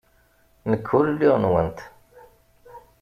Nekk 0.69 0.87
ur 0.97 1.05
lliɣ 1.13 1.35
nwent. 1.43 1.79